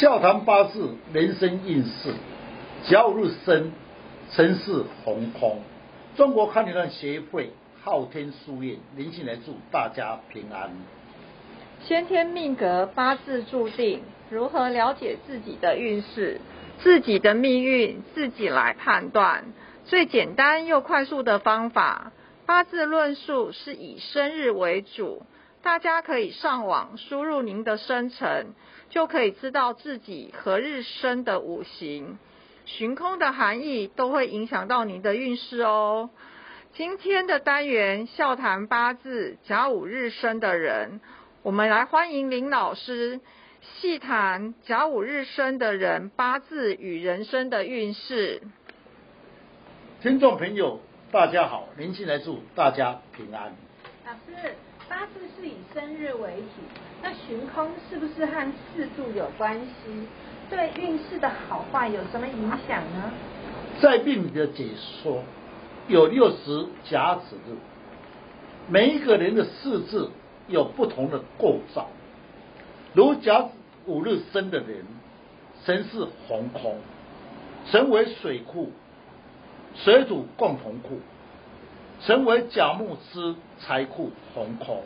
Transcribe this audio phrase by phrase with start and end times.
[0.00, 2.14] 笑谈八字人生运势，
[2.84, 3.72] 甲午日生，
[4.30, 5.60] 辰巳红空。
[6.16, 10.70] 中国看理论协会昊天书院林信来祝大家平安。
[11.82, 16.40] 先天命格八字注定，如何了解自己的运势、
[16.78, 19.46] 自己的命运，自己来判断。
[19.84, 22.12] 最简单又快速的方法，
[22.46, 25.24] 八字论述是以生日为主。
[25.62, 28.54] 大家可以上网输入您的生辰，
[28.90, 32.18] 就可以知道自己何日生的五行、
[32.64, 36.10] 旬空的含义，都会影响到您的运势哦。
[36.74, 41.00] 今天的单元笑谈八字甲午日生的人，
[41.42, 43.20] 我们来欢迎林老师
[43.60, 48.42] 细谈甲午日生的人八字与人生的运势。
[50.00, 50.80] 听众朋友，
[51.10, 53.52] 大家好，林进来祝大家平安。
[54.06, 54.54] 老师。
[54.88, 56.62] 八字是以生日为主，
[57.02, 60.08] 那旬空是不是和四柱有关系？
[60.50, 63.12] 对运势的好坏有什么影响呢？
[63.80, 64.68] 在命理的解
[65.02, 65.22] 说
[65.88, 67.54] 有六十甲子日，
[68.66, 70.10] 每一个人的四字
[70.48, 71.88] 有不同的构造。
[72.94, 73.50] 如甲子
[73.84, 74.86] 五日生的人，
[75.64, 76.78] 神是红空，
[77.66, 78.72] 神为水库，
[79.74, 80.98] 水土共同库。
[82.06, 84.82] 成为甲木之财库红空，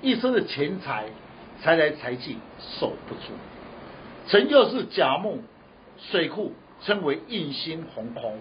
[0.00, 1.06] 一生的钱财
[1.60, 3.32] 财来财去守不住。
[4.28, 5.40] 成就是甲木
[5.98, 8.38] 水库，称为印星红空，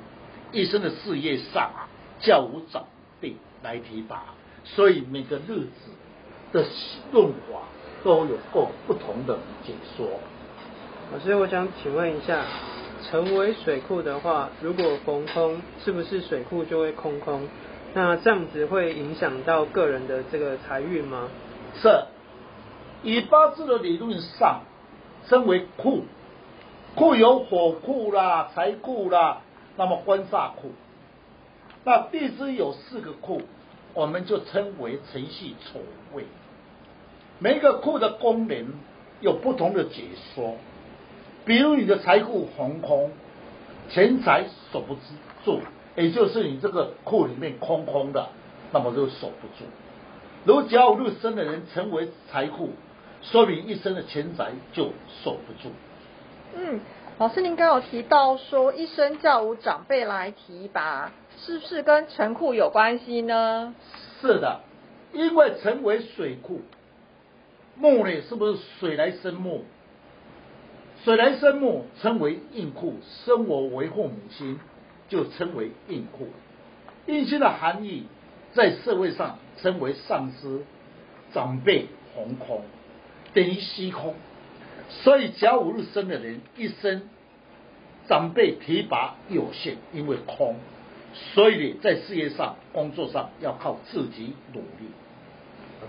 [0.51, 1.71] 一生的事业上
[2.19, 2.85] 较无长
[3.19, 4.25] 辈来提拔，
[4.63, 5.91] 所以每个日子
[6.51, 6.65] 的
[7.13, 7.61] 用法
[8.03, 10.07] 都有够不同的解说。
[11.11, 12.43] 老师，我想请问一下，
[13.09, 17.47] 成为水库的话，如果逢空，是不是水库就会空空？
[17.93, 21.29] 那这样子会影响到个人的这个财运吗？
[21.81, 22.05] 是，
[23.01, 24.61] 以八字的理论上，
[25.27, 26.03] 称为库，
[26.95, 29.41] 库有火库啦、财库啦，
[29.77, 30.71] 那么官煞库。
[31.83, 33.41] 那地支有四个库，
[33.93, 35.79] 我们就称为辰戌丑
[36.13, 36.25] 未。
[37.39, 38.73] 每一个库的功能
[39.21, 40.03] 有不同的解
[40.35, 40.55] 说，
[41.45, 43.11] 比如你的财库红空，
[43.89, 44.95] 钱财守不
[45.45, 45.61] 住。
[45.97, 48.29] 也就是你这个库里面空空的，
[48.71, 49.65] 那么就守不住。
[50.45, 52.69] 如甲午日生的人成为财库，
[53.23, 54.91] 说明一生的钱财就
[55.23, 55.73] 守不住。
[56.55, 56.79] 嗯，
[57.17, 63.73] 老师您刚有提到说一生叫无长辈来提拔，是不是跟城库有关系呢？
[64.21, 64.61] 是的，
[65.13, 66.61] 因为成为水库，
[67.75, 69.63] 木呢是不是水来生木？
[71.03, 72.93] 水来生木，称为硬库，
[73.25, 74.59] 生我为父母亲。
[75.09, 76.29] 就称为印库，
[77.05, 78.05] 印星的含义
[78.53, 80.63] 在社会上称为上司、
[81.33, 82.63] 长辈、红空，
[83.33, 84.15] 等于虚空。
[84.89, 87.09] 所以甲午日生的人一生
[88.07, 90.55] 长辈提拔有限，因为空，
[91.13, 94.89] 所以你在事业上、工作上要靠自己努力。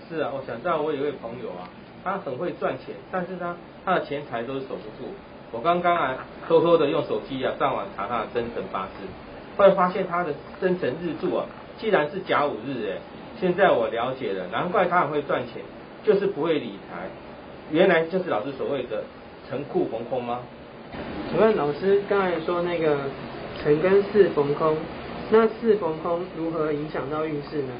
[0.07, 1.69] 是啊，我想到我有一位朋友啊，
[2.03, 5.11] 他很会赚钱，但是他他的钱财都是守不住。
[5.51, 6.15] 我刚刚啊，
[6.47, 9.05] 偷偷的用手机啊上网查他的生辰八字，
[9.57, 11.45] 后来发现他的生辰日柱啊，
[11.77, 12.97] 既然是甲午日哎，
[13.39, 15.63] 现在我了解了，难怪他很会赚钱，
[16.03, 17.07] 就是不会理财，
[17.71, 19.03] 原来就是老师所谓的
[19.49, 20.41] 辰库逢空吗？
[21.29, 22.97] 请问老师刚才说那个
[23.61, 24.77] 辰跟巳逢空，
[25.31, 27.73] 那巳逢空如何影响到运势呢？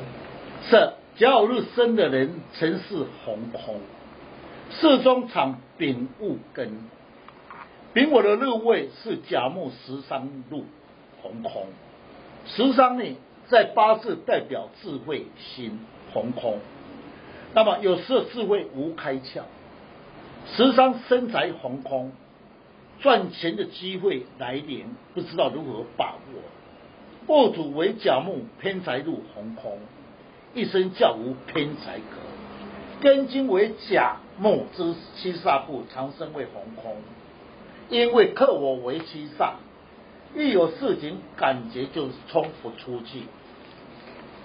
[0.63, 3.79] 是甲午日生的人，辰巳逢空，
[4.71, 6.67] 巳中藏丙戊庚。
[7.91, 10.63] 丙火的日位是甲木十三入
[11.21, 11.65] 红空，
[12.45, 13.17] 十三呢
[13.47, 15.79] 在八字代表智慧心
[16.13, 16.59] 红空，
[17.55, 19.41] 那么有时候智慧无开窍，
[20.55, 22.11] 十三身材红空，
[22.99, 24.85] 赚钱的机会来临，
[25.15, 26.41] 不知道如何把握。
[27.25, 29.79] 戊土为甲木偏财入红空，
[30.53, 32.17] 一生较无偏财格。
[33.01, 36.95] 根金为甲木之七煞库，长生为红空。
[37.89, 39.53] 因为克我为七煞，
[40.35, 43.23] 一有事情感觉就冲不出去。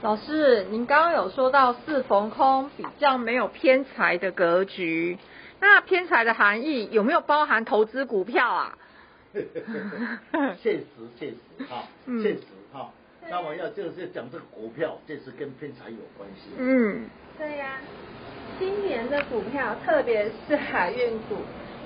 [0.02, 5.18] 老师，您刚刚有说到四逢空比较没有偏财的格局，
[5.60, 8.78] 那偏财的含义有没有包含投资股票啊？
[10.62, 10.86] 现实，
[11.18, 12.42] 现实，哈，现实，
[12.72, 12.90] 哈。
[13.28, 16.50] 那我要就是讲这个股票，这是跟偏财有关系。
[16.58, 17.06] 嗯，
[17.38, 17.78] 对呀，
[18.58, 21.36] 今年的股票，特别是海运股。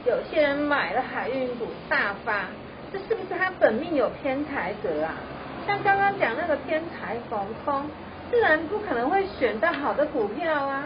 [0.06, 2.46] 有些人买了海运股大发，
[2.92, 5.14] 这是不是他本命有偏财格啊？
[5.66, 7.84] 像刚刚讲那个偏财逢空，
[8.30, 10.84] 自然不可能会选到好的股票啊。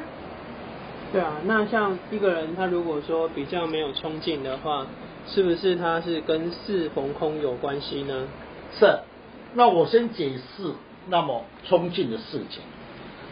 [1.13, 4.87] 对啊，那像一个人他如果说比较没有冲劲的话，
[5.29, 8.27] 是不是他是跟四逢空有关系呢？
[8.77, 8.99] 是，
[9.55, 10.73] 那我先解释
[11.09, 12.63] 那么冲劲的事情。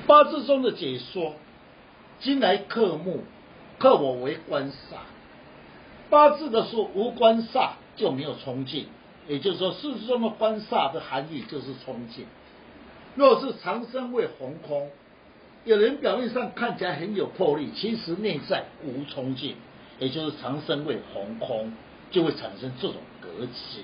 [0.06, 1.32] 八字中的解说，
[2.21, 3.25] 今来克木，
[3.79, 4.97] 克我为官煞。
[6.10, 8.86] 八字的说无官煞就没有冲劲，
[9.28, 12.26] 也就是说，事实中的官煞的含义就是冲劲。
[13.14, 14.90] 若是长生为红空，
[15.64, 19.56] 有人表面上看起来很有魄力，其实内在无冲劲，
[19.98, 21.72] 也就是长生为红空，
[22.10, 23.82] 就会产生这种格局。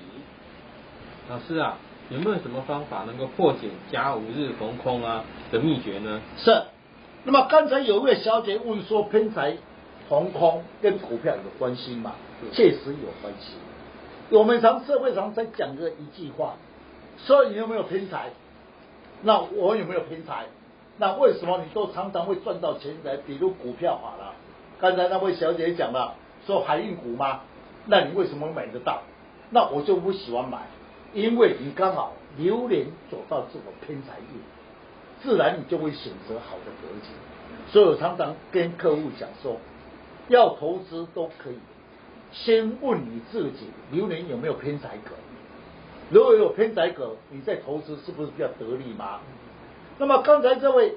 [1.29, 1.77] 老师啊，
[2.09, 6.21] 有没有什么方法能够破解甲午日逢空啊的秘诀呢？
[6.37, 6.63] 是。
[7.25, 9.57] 那么刚才有位小姐问说，偏财
[10.09, 12.13] 红空跟股票有关系吗？
[12.53, 13.53] 确实有关系。
[14.29, 16.55] 我们常社会上在讲的一句话，
[17.17, 18.29] 说你有没有偏财？
[19.21, 20.45] 那我有没有偏财？
[20.97, 23.17] 那为什么你都常常会赚到钱财？
[23.17, 24.33] 比如股票好了，
[24.79, 26.15] 刚才那位小姐讲了，
[26.45, 27.41] 说海运股吗？
[27.85, 29.01] 那你为什么买得到？
[29.49, 30.59] 那我就不喜欢买，
[31.13, 34.41] 因为你刚好流年走到这种偏财运，
[35.23, 37.09] 自然你就会选择好的格局。
[37.71, 39.57] 所以我常常跟客户讲说，
[40.29, 41.57] 要投资都可以，
[42.31, 45.11] 先问你自己流年有没有偏财格。
[46.09, 49.19] 如果有偏财格，你在投资是不是比较得利吗？
[49.97, 50.95] 那么刚才这位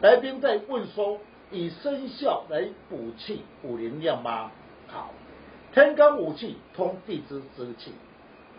[0.00, 1.18] 来宾在问说，
[1.50, 4.50] 以生肖来补气补能量吗？
[4.88, 5.10] 好，
[5.72, 7.92] 天干五气通地支之气，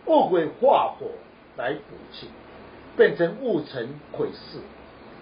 [0.05, 1.07] 戊癸化火
[1.55, 2.27] 来补气，
[2.97, 4.59] 变成戊辰癸巳，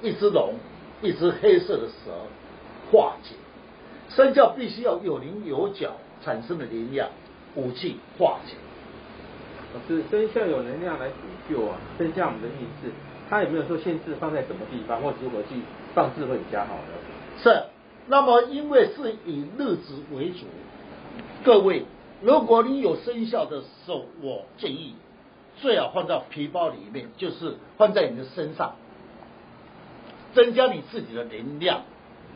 [0.01, 0.55] 一只龙，
[1.01, 2.11] 一只黑色的蛇
[2.91, 3.35] 化解。
[4.15, 5.94] 生肖必须要有棱有角
[6.24, 7.10] 产生的能量，
[7.56, 8.56] 武器化解。
[9.74, 11.15] 老师，生肖有能量来补
[11.50, 12.94] 救啊，增加我们的运势，
[13.30, 15.62] 它有没有说限制放在什么地方，或如何去
[15.95, 16.94] 放置会比较好呢？
[17.42, 17.63] 是，
[18.07, 20.45] 那么因为是以日子为主，
[21.44, 21.86] 各位，
[22.21, 24.94] 如果你有生肖的时候，我建议
[25.57, 28.75] 最好放到皮包里面，就是放在你的身上，
[30.36, 31.81] 增加你自己的能量，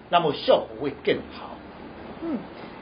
[0.09, 1.56] 那么效果会更好。
[2.29, 2.39] 嗯，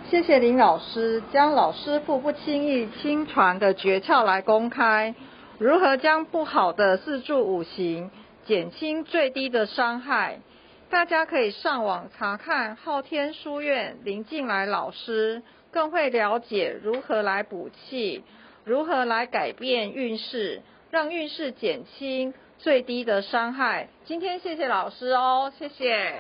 [0.10, 5.14] 谢谢林老师将老师傅不轻易轻传的诀窍来公开，
[5.60, 8.10] 如何将不好的四柱五行
[8.48, 10.40] 减轻最低的伤害？
[10.90, 18.24] 大家可以上网查看昊天书院林静来老师，更会了解如何来补气，
[18.64, 23.90] 如何来改变运势，让运势减轻最低的伤害。
[24.06, 26.14] 今天谢谢老师哦，谢谢。